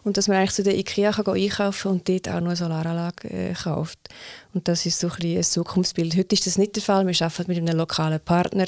Und 0.05 0.17
dass 0.17 0.29
man 0.29 0.39
eigentlich 0.39 0.53
zu 0.53 0.63
der 0.63 0.79
IKEA 0.79 1.13
kann 1.13 1.35
einkaufen 1.35 1.91
und 1.93 2.09
dort 2.09 2.29
auch 2.29 2.41
noch 2.41 2.47
eine 2.47 2.57
Solaranlage 2.57 3.29
äh, 3.29 3.53
kauft. 3.53 3.98
Zukunft. 4.09 4.55
Und 4.55 4.69
das 4.69 4.87
ist 4.87 4.99
so 4.99 5.09
ein, 5.09 5.37
ein 5.37 5.43
Zukunftsbild. 5.43 6.17
Heute 6.17 6.35
ist 6.35 6.47
das 6.47 6.59
nicht 6.59 6.77
der 6.77 6.83
Fall. 6.83 7.07
Wir 7.07 7.15
arbeiten 7.21 7.49
mit 7.49 7.59
einem 7.59 7.77
lokalen 7.77 8.21
Partner, 8.21 8.67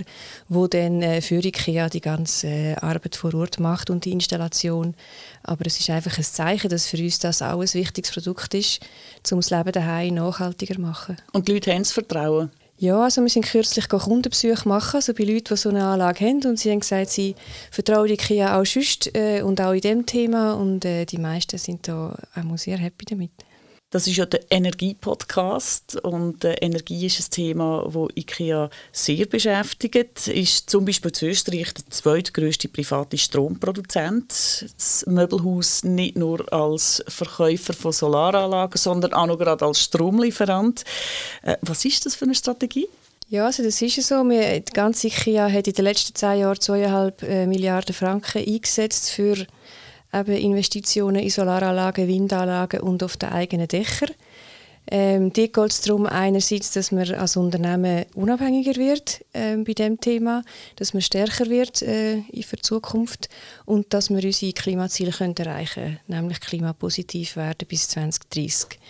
wo 0.49 0.67
dann 0.67 1.03
äh, 1.03 1.21
für 1.21 1.45
IKEA 1.45 1.89
die 1.89 2.01
ganze 2.01 2.47
äh, 2.47 2.75
Arbeit 2.77 3.17
vor 3.17 3.35
Ort 3.35 3.59
macht 3.61 3.91
und 3.91 4.05
die 4.05 4.13
Installation. 4.13 4.95
Aber 5.43 5.67
es 5.67 5.81
ist 5.81 5.91
einfach 5.91 6.17
ein 6.17 6.25
Zeichen, 6.25 6.71
dass 6.71 6.87
für 6.87 6.99
uns 6.99 7.19
das 7.19 7.43
auch 7.43 7.61
ein 7.61 7.75
wichtiges 7.75 8.13
Produkt 8.13 8.55
ist, 8.55 8.81
um 9.31 9.41
das 9.41 9.51
Leben 9.51 9.73
daheim 9.73 10.15
nachhaltiger 10.15 10.75
zu 10.75 10.81
machen. 10.81 11.17
Und 11.33 11.49
die 11.49 11.53
Leute 11.53 11.73
haben 11.73 11.83
das 11.83 11.93
Vertrauen? 11.93 12.51
Ja, 12.79 13.03
also 13.03 13.21
wir 13.21 13.29
sind 13.29 13.45
kürzlich 13.45 13.91
Kundenbesuche 13.91 14.67
machen, 14.67 14.97
also 14.97 15.13
bei 15.13 15.25
Leuten, 15.25 15.53
die 15.53 15.57
so 15.57 15.69
eine 15.69 15.85
Anlage 15.85 16.25
haben 16.25 16.43
und 16.47 16.59
sie 16.59 16.71
haben 16.71 16.81
gesagt, 16.81 17.11
sie 17.11 17.35
vertrauen 17.71 18.09
IKEA 18.09 18.59
auch 18.59 18.65
sonst 18.65 19.15
äh, 19.15 19.43
und 19.43 19.61
auch 19.61 19.73
in 19.73 19.83
diesem 19.83 20.07
Thema 20.07 20.55
und 20.55 20.87
äh, 20.87 21.05
die 21.05 21.19
meisten 21.19 21.59
sind 21.59 21.87
da 21.89 22.17
auch 22.35 22.57
sehr 22.57 22.79
happy 22.79 23.05
damit. 23.05 23.33
Das 23.93 24.07
ist 24.07 24.19
ja 24.19 24.25
der 24.25 24.43
Energie-Podcast 24.51 25.97
und 26.05 26.45
äh, 26.45 26.53
Energie 26.61 27.07
ist 27.07 27.19
ein 27.19 27.31
Thema, 27.33 27.91
das 27.93 28.09
IKEA 28.15 28.71
sehr 28.93 29.27
beschäftigt. 29.27 30.29
Ist 30.29 30.71
zum 30.71 30.85
Beispiel 30.85 31.11
in 31.21 31.29
Österreich 31.29 31.75
der 31.75 31.91
zweitgrößte 31.91 32.69
private 32.69 33.19
Stromproduzent. 33.19 34.29
Das 34.77 35.05
Möbelhaus 35.09 35.83
nicht 35.83 36.17
nur 36.17 36.53
als 36.53 37.03
Verkäufer 37.09 37.73
von 37.73 37.91
Solaranlagen, 37.91 38.79
sondern 38.79 39.13
auch 39.13 39.27
noch 39.27 39.39
gerade 39.39 39.65
als 39.65 39.83
Stromlieferant. 39.83 40.85
Äh, 41.43 41.57
was 41.63 41.85
ist 41.85 42.07
das 42.07 42.15
für 42.15 42.27
eine 42.27 42.37
Strategie? 42.37 42.87
Ja, 43.29 43.47
also 43.47 43.65
das 43.65 43.83
ist 43.83 44.07
so. 44.07 44.23
Wir, 44.23 44.61
die 44.61 44.73
ganze 44.73 45.09
IKEA 45.09 45.51
hat 45.51 45.67
in 45.67 45.75
den 45.75 45.85
letzten 45.85 46.15
zehn 46.15 46.39
Jahren 46.39 46.59
2,5 46.59 47.27
äh, 47.27 47.47
Milliarden 47.49 47.95
Franken 47.95 48.39
eingesetzt 48.39 49.11
für 49.11 49.47
eben 50.13 50.37
Investitionen 50.37 51.23
in 51.23 51.31
Solaranlagen, 51.31 52.09
Windanlagen 52.09 52.81
und 52.81 53.03
auf 53.03 53.17
den 53.17 53.31
eigenen 53.31 53.69
Dächern. 53.69 54.11
Ähm, 54.91 55.33
dort 55.33 55.53
geht 55.53 55.71
es 55.71 55.83
darum, 55.83 56.07
einerseits, 56.07 56.73
dass 56.73 56.91
man 56.91 57.09
als 57.15 57.37
Unternehmen 57.37 58.07
unabhängiger 58.15 58.75
wird 58.77 59.25
ähm, 59.35 59.63
bei 59.65 59.73
dem 59.73 60.01
Thema, 60.01 60.43
dass 60.77 60.95
man 60.95 61.03
stärker 61.03 61.47
wird 61.49 61.83
äh, 61.83 62.23
für 62.43 62.57
die 62.57 62.63
Zukunft 62.63 63.29
und 63.67 63.93
dass 63.95 64.11
wir 64.11 64.25
unsere 64.25 64.53
Klimaziele 64.53 65.13
können 65.13 65.37
erreichen 65.37 65.99
können, 66.09 66.21
nämlich 66.23 66.41
klimapositiv 66.41 67.37
werden 67.37 67.69
bis 67.69 67.89
2030 67.89 68.81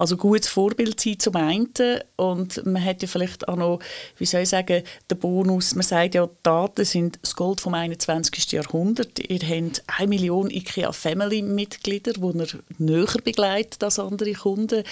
also 0.00 0.16
gutes 0.16 0.48
Vorbild 0.48 0.98
sein 0.98 1.18
zum 1.18 1.36
einen 1.36 1.68
und 2.16 2.64
man 2.64 2.82
hat 2.82 3.02
ja 3.02 3.08
vielleicht 3.08 3.46
auch 3.46 3.56
noch, 3.56 3.80
wie 4.16 4.24
soll 4.24 4.40
ich 4.40 4.48
sagen, 4.48 4.82
den 5.10 5.18
Bonus, 5.18 5.74
man 5.74 5.82
sagt 5.82 6.14
ja, 6.14 6.26
Daten 6.42 6.86
sind 6.86 7.18
das 7.20 7.36
Gold 7.36 7.60
vom 7.60 7.74
21. 7.74 8.50
Jahrhundert. 8.52 9.18
Ihr 9.18 9.38
habt 9.40 9.82
eine 9.98 10.08
Million 10.08 10.48
IKEA 10.48 10.90
Family 10.92 11.42
Mitglieder, 11.42 12.14
die 12.14 12.38
ihr 12.38 12.48
näher 12.78 13.14
begleitet 13.22 13.84
als 13.84 13.98
andere 13.98 14.32
Kunden. 14.32 14.84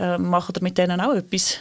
Äh, 0.00 0.18
macht 0.18 0.58
ihr 0.58 0.62
mit 0.64 0.76
denen 0.76 1.00
auch 1.00 1.14
etwas? 1.14 1.58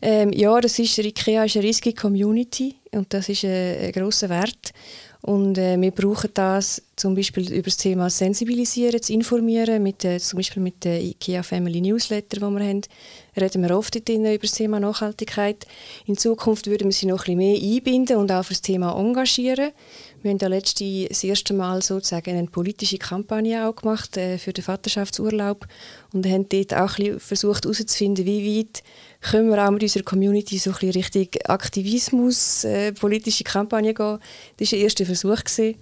Ähm, 0.00 0.32
ja, 0.32 0.58
das 0.58 0.78
ist, 0.78 0.96
IKEA 0.96 1.44
ist 1.44 1.56
eine 1.56 1.66
riesige 1.66 1.92
Community 1.92 2.76
und 2.92 3.12
das 3.12 3.28
ist 3.28 3.44
ein, 3.44 3.78
ein 3.78 3.92
grosser 3.92 4.30
Wert. 4.30 4.72
Und 5.20 5.58
äh, 5.58 5.80
wir 5.80 5.90
brauchen 5.90 6.30
das 6.32 6.80
zum 6.94 7.16
Beispiel 7.16 7.52
über 7.52 7.64
das 7.64 7.76
Thema 7.76 8.08
Sensibilisieren, 8.08 9.02
zu 9.02 9.12
informieren, 9.12 9.82
mit, 9.82 10.04
äh, 10.04 10.18
zum 10.18 10.36
Beispiel 10.36 10.62
mit 10.62 10.84
der 10.84 11.02
IKEA 11.02 11.42
Family 11.42 11.80
Newsletter, 11.80 12.36
die 12.36 12.40
wir 12.40 12.64
haben, 12.64 12.82
reden 13.36 13.62
wir 13.62 13.76
oft 13.76 14.08
drin 14.08 14.24
über 14.24 14.38
das 14.38 14.52
Thema 14.52 14.78
Nachhaltigkeit. 14.78 15.66
In 16.06 16.16
Zukunft 16.16 16.68
würden 16.68 16.88
wir 16.88 16.92
sie 16.92 17.06
noch 17.06 17.26
ein 17.26 17.36
bisschen 17.36 17.38
mehr 17.38 17.76
einbinden 17.76 18.16
und 18.16 18.30
auch 18.30 18.44
für 18.44 18.52
das 18.52 18.62
Thema 18.62 18.96
engagieren. 18.96 19.72
Wir 20.22 20.32
haben 20.32 20.38
ja 20.38 20.48
letzte, 20.48 21.06
das 21.08 21.22
erste 21.22 21.54
Mal 21.54 21.80
sozusagen 21.80 22.36
eine 22.36 22.48
politische 22.48 22.98
Kampagne 22.98 23.68
auch 23.68 23.76
gemacht 23.76 24.16
äh, 24.16 24.36
für 24.38 24.52
den 24.52 24.64
Vaterschaftsurlaub 24.64 25.66
und 26.12 26.26
haben 26.26 26.48
dort 26.48 26.74
auch 26.74 26.98
ein 26.98 27.20
versucht 27.20 27.64
herauszufinden, 27.64 28.26
wie 28.26 28.58
weit 28.58 28.82
können 29.20 29.48
wir 29.48 29.64
auch 29.64 29.70
mit 29.70 29.82
unserer 29.82 30.02
Community 30.02 30.58
so 30.58 30.70
ein 30.70 30.76
bisschen 30.80 30.90
Richtung 30.90 31.28
Aktivismus, 31.46 32.64
äh, 32.64 32.92
politische 32.92 33.44
Kampagne 33.44 33.94
gehen. 33.94 34.18
Das 34.56 34.72
war 34.72 34.78
der 34.78 34.84
erste 34.84 35.06
Versuch. 35.06 35.44
Gewesen. 35.44 35.76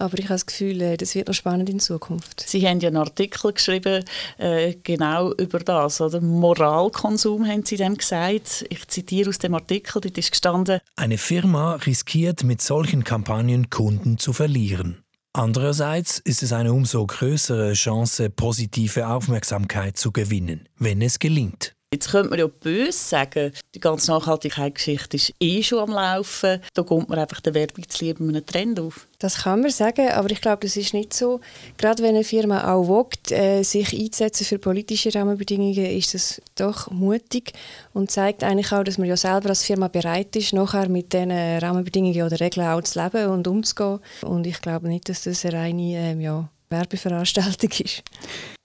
Aber 0.00 0.18
ich 0.18 0.24
habe 0.24 0.34
das 0.34 0.46
Gefühl, 0.46 0.80
äh, 0.80 0.96
das 0.96 1.14
wird 1.14 1.28
noch 1.28 1.34
spannend 1.34 1.68
in 1.68 1.78
Zukunft. 1.78 2.40
Sie 2.46 2.66
haben 2.66 2.80
ja 2.80 2.88
einen 2.88 2.96
Artikel 2.96 3.52
geschrieben, 3.52 4.02
äh, 4.38 4.74
genau 4.82 5.32
über 5.34 5.58
das. 5.58 6.00
Oder? 6.00 6.20
Moralkonsum 6.22 7.46
haben 7.46 7.64
Sie 7.64 7.76
dem 7.76 7.96
gesagt. 7.96 8.64
Ich 8.70 8.88
zitiere 8.88 9.28
aus 9.28 9.38
dem 9.38 9.54
Artikel, 9.54 10.00
dort 10.00 10.16
ist 10.16 10.30
gestanden, 10.30 10.80
Eine 10.96 11.18
Firma 11.18 11.74
riskiert 11.74 12.44
mit 12.44 12.62
solchen 12.62 13.04
Kampagnen 13.04 13.68
Kunden 13.68 14.16
zu 14.16 14.32
verlieren. 14.32 15.04
Andererseits 15.32 16.18
ist 16.18 16.42
es 16.42 16.52
eine 16.52 16.72
umso 16.72 17.06
größere 17.06 17.74
Chance, 17.74 18.30
positive 18.30 19.06
Aufmerksamkeit 19.06 19.96
zu 19.96 20.12
gewinnen, 20.12 20.68
wenn 20.78 21.02
es 21.02 21.18
gelingt. 21.18 21.76
Jetzt 21.92 22.12
könnte 22.12 22.30
man 22.30 22.38
ja 22.38 22.46
böse 22.46 22.92
sagen, 22.92 23.50
die 23.74 23.80
ganze 23.80 24.12
Nachhaltigkeitsgeschichte 24.12 25.16
ist 25.16 25.34
eh 25.40 25.60
schon 25.60 25.80
am 25.80 25.90
Laufen. 25.90 26.60
Da 26.72 26.84
kommt 26.84 27.08
man 27.08 27.18
einfach 27.18 27.40
der 27.40 27.52
Werbung 27.54 27.88
zu 27.88 28.04
lieben 28.04 28.28
einen 28.28 28.46
Trend 28.46 28.78
auf. 28.78 29.08
Das 29.18 29.38
kann 29.38 29.62
man 29.62 29.72
sagen, 29.72 30.08
aber 30.08 30.30
ich 30.30 30.40
glaube, 30.40 30.60
das 30.62 30.76
ist 30.76 30.94
nicht 30.94 31.12
so. 31.12 31.40
Gerade 31.78 32.04
wenn 32.04 32.14
eine 32.14 32.22
Firma 32.22 32.72
auch 32.72 32.86
wagt, 32.88 33.32
äh, 33.32 33.64
sich 33.64 33.92
einzusetzen 33.92 34.44
für 34.44 34.60
politische 34.60 35.12
Rahmenbedingungen, 35.12 35.84
ist 35.84 36.14
das 36.14 36.40
doch 36.54 36.92
mutig 36.92 37.54
und 37.92 38.08
zeigt 38.08 38.44
eigentlich 38.44 38.70
auch, 38.70 38.84
dass 38.84 38.96
man 38.96 39.08
ja 39.08 39.16
selber 39.16 39.48
als 39.48 39.64
Firma 39.64 39.88
bereit 39.88 40.36
ist, 40.36 40.52
nachher 40.52 40.88
mit 40.88 41.12
diesen 41.12 41.32
Rahmenbedingungen 41.32 42.22
oder 42.22 42.38
Regeln 42.38 42.68
auch 42.68 42.82
zu 42.82 43.02
leben 43.02 43.26
und 43.30 43.48
umzugehen. 43.48 43.98
Und 44.22 44.46
ich 44.46 44.60
glaube 44.60 44.86
nicht, 44.86 45.08
dass 45.08 45.24
das 45.24 45.44
eine 45.44 45.56
reine 45.56 45.96
ähm, 45.96 46.20
ja, 46.20 46.48
Werbeveranstaltung 46.68 47.70
ist. 47.84 48.04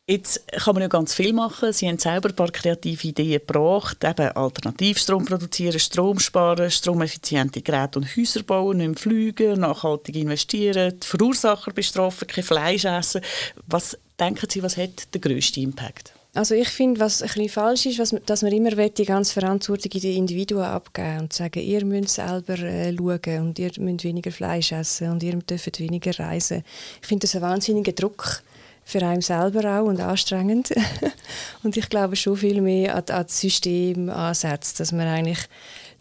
Jetzt 0.07 0.47
kann 0.51 0.75
man 0.75 0.83
ja 0.83 0.88
ganz 0.88 1.15
viel 1.15 1.33
machen. 1.33 1.74
Sie 1.74 1.88
haben 1.88 1.97
selber 1.97 2.29
ein 2.29 2.35
paar 2.35 2.51
kreative 2.51 3.07
Ideen 3.07 3.39
gebracht. 3.39 4.03
Eben 4.03 4.29
Alternativstrom 4.33 5.25
produzieren, 5.25 5.79
Strom 5.79 6.19
sparen, 6.19 6.69
stromeffiziente 6.69 7.63
Geräte 7.63 7.97
und 7.97 8.15
Häuser 8.15 8.43
bauen, 8.43 8.77
nicht 8.77 8.88
mehr 8.88 8.97
fliegen, 8.97 9.62
nachhaltig 9.62 10.15
investieren, 10.17 11.00
die 11.00 11.07
Verursacher 11.07 11.71
bestrafen, 11.71 12.27
kein 12.27 12.43
Fleisch 12.43 12.85
essen. 12.85 13.21
Was 13.65 13.97
denken 14.19 14.47
Sie, 14.47 14.62
was 14.62 14.77
hat 14.77 15.12
den 15.12 15.21
grössten 15.21 15.62
Impact? 15.62 16.13
Also 16.35 16.53
ich 16.53 16.67
finde, 16.67 17.00
was 17.00 17.24
ein 17.24 17.29
bisschen 17.29 17.50
falsch 17.50 17.85
ist, 17.88 17.97
was, 17.97 18.13
dass 18.27 18.43
man 18.43 18.51
immer 18.51 18.77
will, 18.77 18.89
die 18.91 19.05
ganze 19.05 19.33
Verantwortung 19.33 19.91
in 19.91 20.01
die 20.01 20.17
Individuen 20.17 20.65
abgeben 20.65 21.21
und 21.21 21.33
sagen, 21.33 21.63
ihr 21.63 21.83
müsst 21.83 22.15
selber 22.15 22.59
äh, 22.59 22.95
schauen 22.95 23.39
und 23.39 23.57
ihr 23.57 23.71
müsst 23.79 24.03
weniger 24.03 24.31
Fleisch 24.31 24.71
essen 24.71 25.09
und 25.09 25.24
ihr 25.24 25.33
dürft 25.38 25.79
weniger 25.79 26.19
reisen. 26.19 26.63
Ich 27.01 27.07
finde 27.07 27.21
das 27.21 27.35
ein 27.35 27.41
wahnsinniger 27.41 27.93
Druck 27.93 28.43
für 28.85 29.01
einen 29.05 29.21
selber 29.21 29.79
auch 29.79 29.85
und 29.85 29.99
anstrengend. 29.99 30.73
und 31.63 31.75
ich 31.75 31.89
glaube 31.89 32.15
schon 32.15 32.37
viel 32.37 32.61
mehr 32.61 32.95
an, 32.95 33.03
an 33.09 33.25
das 33.25 33.39
System 33.39 34.09
ansetzt, 34.09 34.79
dass 34.79 34.91
man 34.91 35.07
eigentlich 35.07 35.39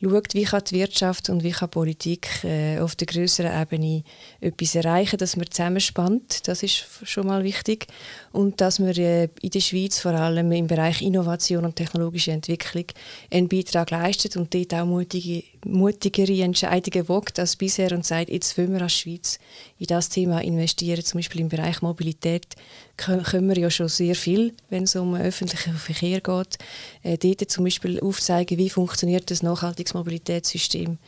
schaut, 0.01 0.35
wie 0.35 0.45
kann 0.45 0.63
die 0.69 0.75
Wirtschaft 0.77 1.29
und 1.29 1.43
wie 1.43 1.51
kann 1.51 1.69
die 1.71 1.75
Politik 1.75 2.29
äh, 2.45 2.79
auf 2.79 2.97
der 2.97 3.07
größeren 3.07 3.63
Ebene 3.63 4.03
etwas 4.41 4.75
erreichen, 4.75 5.19
dass 5.19 5.37
man 5.37 5.51
zusammenspannt, 5.51 6.47
das 6.49 6.63
ist 6.63 6.87
schon 7.05 7.27
mal 7.27 7.45
wichtig. 7.45 7.87
Und 8.33 8.61
dass 8.61 8.79
man 8.79 8.91
äh, 8.97 9.29
in 9.41 9.51
der 9.51 9.61
Schweiz 9.61 10.01
vor 10.01 10.13
allem 10.13 10.53
im 10.53 10.67
Bereich 10.67 11.03
Innovation 11.03 11.65
und 11.65 11.77
technologische 11.77 12.33
Entwicklung 12.33 12.87
einen 13.31 13.49
Beitrag 13.49 13.91
leistet 13.91 14.37
und 14.37 14.53
dort 14.55 14.75
auch 14.75 14.87
mutige, 14.87 15.45
mutigere 15.65 16.43
Entscheidungen 16.43 17.09
wagt 17.09 17.39
als 17.39 17.57
bisher 17.57 17.93
und 17.93 18.05
sagt, 18.05 18.31
jetzt 18.31 18.57
wollen 18.59 18.73
wir 18.73 18.83
als 18.83 18.95
Schweiz 18.95 19.39
in 19.79 19.87
das 19.87 20.09
Thema 20.09 20.41
investieren, 20.41 21.05
zum 21.05 21.19
Beispiel 21.19 21.41
im 21.41 21.49
Bereich 21.49 21.83
Mobilität 21.83 22.55
können 22.97 23.49
wir 23.49 23.59
ja 23.59 23.71
schon 23.71 23.89
sehr 23.89 24.15
viel, 24.15 24.55
wenn 24.71 24.85
es 24.85 24.97
um 24.97 25.15
öffentlichen 25.15 25.75
Verkehr 25.75 26.21
geht. 26.21 26.59
Äh, 27.03 27.19
dort 27.19 27.51
zum 27.51 27.65
Beispiel 27.65 28.01
aufzeigen, 28.01 28.59
wie 28.59 28.71
funktioniert 28.71 29.31
das 29.31 29.43
nachhaltiges 29.43 29.95
Mobilitätssystem 29.95 30.99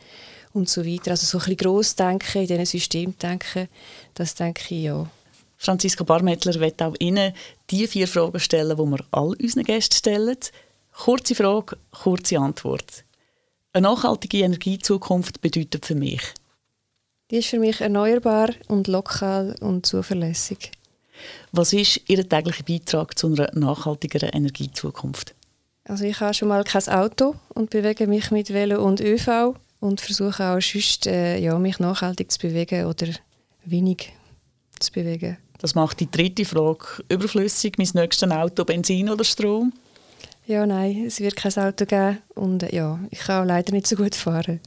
und 0.53 0.69
so 0.69 0.85
weiter. 0.85 1.11
Also 1.11 1.25
so 1.25 1.37
ein 1.37 1.41
bisschen 1.41 1.57
gross 1.57 1.95
denken, 1.95 2.41
in 2.41 2.47
diesen 2.47 2.65
Systemen 2.65 3.17
denken, 3.17 3.67
das 4.13 4.35
denke 4.35 4.75
ich 4.75 4.83
ja. 4.83 5.09
Franziska 5.57 6.03
Barmettler 6.03 6.59
wird 6.59 6.81
auch 6.81 6.95
Ihnen 6.99 7.33
die 7.69 7.87
vier 7.87 8.07
Fragen 8.07 8.39
stellen, 8.39 8.77
die 8.77 8.83
wir 8.83 9.05
all 9.11 9.33
unseren 9.41 9.63
Gästen 9.63 9.95
stellen. 9.95 10.37
Kurze 10.91 11.35
Frage, 11.35 11.77
kurze 11.91 12.39
Antwort. 12.39 13.03
Eine 13.73 13.87
nachhaltige 13.89 14.39
Energiezukunft 14.39 15.41
bedeutet 15.41 15.85
für 15.85 15.95
mich? 15.95 16.21
Die 17.29 17.37
ist 17.37 17.49
für 17.49 17.59
mich 17.59 17.81
erneuerbar 17.81 18.49
und 18.67 18.87
lokal 18.87 19.55
und 19.59 19.85
zuverlässig. 19.85 20.71
Was 21.51 21.73
ist 21.73 22.01
Ihr 22.07 22.27
täglicher 22.27 22.63
Beitrag 22.63 23.17
zu 23.17 23.27
einer 23.27 23.49
nachhaltigeren 23.53 24.29
Energiezukunft? 24.29 25.33
Also 25.85 26.03
ich 26.03 26.19
habe 26.19 26.33
schon 26.33 26.49
mal 26.49 26.63
kein 26.63 26.87
Auto 26.89 27.35
und 27.53 27.69
bewege 27.69 28.07
mich 28.07 28.29
mit 28.31 28.53
Velo 28.53 28.83
und 28.83 28.99
ÖV 28.99 29.55
und 29.79 30.01
versuche 30.01 30.43
auch 30.43 30.61
sonst, 30.61 31.07
äh, 31.07 31.37
ja, 31.37 31.57
mich 31.57 31.79
nachhaltig 31.79 32.31
zu 32.31 32.39
bewegen 32.39 32.85
oder 32.85 33.07
wenig 33.63 34.11
zu 34.79 34.91
bewegen. 34.91 35.37
Das 35.59 35.75
macht 35.75 35.99
die 35.99 36.11
dritte 36.11 36.45
Frage 36.45 36.85
überflüssig. 37.09 37.77
Mein 37.77 37.89
nächstes 37.93 38.29
Auto 38.29 38.65
Benzin 38.65 39.09
oder 39.09 39.23
Strom? 39.23 39.73
Ja, 40.45 40.65
nein, 40.65 41.05
es 41.05 41.19
wird 41.19 41.35
kein 41.35 41.53
Auto 41.55 41.85
geben 41.85 42.19
und 42.35 42.63
äh, 42.63 42.75
ja, 42.75 42.99
ich 43.09 43.19
kann 43.19 43.43
auch 43.43 43.47
leider 43.47 43.73
nicht 43.73 43.87
so 43.87 43.95
gut 43.95 44.15
fahren. 44.15 44.59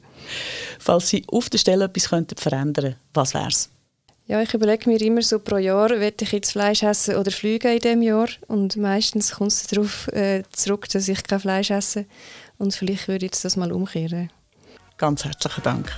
Falls 0.79 1.09
Sie 1.09 1.23
auf 1.27 1.49
der 1.49 1.57
Stelle 1.57 1.85
etwas 1.85 2.09
könnten 2.09 2.37
verändern 2.37 2.83
könnten, 2.83 2.99
was 3.13 3.33
wäre 3.33 3.47
es? 3.47 3.69
Ja, 4.27 4.41
ich 4.41 4.53
überlege 4.53 4.89
mir 4.89 5.01
immer 5.01 5.21
so 5.21 5.39
pro 5.39 5.57
Jahr, 5.57 5.89
will 5.89 6.13
ich 6.19 6.31
jetzt 6.31 6.51
Fleisch 6.51 6.83
essen 6.83 7.15
oder 7.15 7.31
fliegen 7.31 7.73
in 7.73 7.79
diesem 7.79 8.01
Jahr. 8.01 8.29
Und 8.47 8.77
meistens 8.77 9.33
kommt 9.33 9.51
es 9.51 9.67
darauf 9.67 10.07
äh, 10.09 10.43
zurück, 10.53 10.87
dass 10.89 11.07
ich 11.07 11.23
kein 11.23 11.39
Fleisch 11.39 11.71
esse. 11.71 12.05
Und 12.57 12.73
vielleicht 12.73 13.07
würde 13.07 13.25
ich 13.25 13.31
das 13.31 13.57
mal 13.57 13.71
umkehren. 13.71 14.31
Ganz 14.97 15.25
herzlichen 15.25 15.63
Dank. 15.63 15.91